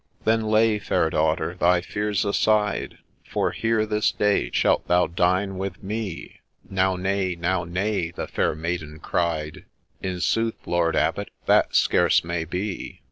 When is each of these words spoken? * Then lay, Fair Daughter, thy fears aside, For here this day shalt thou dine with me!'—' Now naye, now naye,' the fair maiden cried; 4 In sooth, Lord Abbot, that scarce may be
* 0.15 0.23
Then 0.25 0.41
lay, 0.41 0.79
Fair 0.79 1.11
Daughter, 1.11 1.53
thy 1.53 1.81
fears 1.81 2.25
aside, 2.25 2.97
For 3.23 3.51
here 3.51 3.85
this 3.85 4.11
day 4.11 4.49
shalt 4.51 4.87
thou 4.87 5.05
dine 5.05 5.59
with 5.59 5.83
me!'—' 5.83 6.39
Now 6.71 6.95
naye, 6.95 7.35
now 7.37 7.65
naye,' 7.65 8.09
the 8.09 8.25
fair 8.25 8.55
maiden 8.55 8.97
cried; 8.99 9.65
4 10.01 10.09
In 10.09 10.19
sooth, 10.19 10.57
Lord 10.65 10.95
Abbot, 10.95 11.29
that 11.45 11.75
scarce 11.75 12.23
may 12.23 12.45
be 12.45 12.99